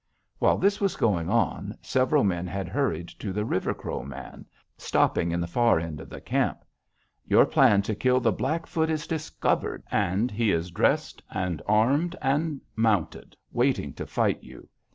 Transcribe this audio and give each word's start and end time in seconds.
"While 0.39 0.57
this 0.57 0.81
was 0.81 0.95
going 0.95 1.29
on, 1.29 1.77
several 1.79 2.23
men 2.23 2.47
had 2.47 2.67
hurried 2.67 3.09
to 3.19 3.31
the 3.31 3.45
River 3.45 3.71
Crow 3.71 4.01
man, 4.01 4.47
stopping 4.75 5.29
in 5.29 5.39
the 5.39 5.45
far 5.45 5.79
end 5.79 6.01
of 6.01 6.11
camp: 6.25 6.65
'Your 7.27 7.45
plan 7.45 7.83
to 7.83 7.93
kill 7.93 8.19
the 8.19 8.31
Blackfoot 8.31 8.89
is 8.89 9.05
discovered, 9.05 9.83
and 9.91 10.31
he 10.31 10.51
is 10.51 10.71
dressed 10.71 11.21
and 11.29 11.61
armed 11.67 12.15
and 12.19 12.61
mounted, 12.75 13.35
waiting 13.51 13.93
to 13.93 14.07
fight 14.07 14.41
you. 14.43 14.67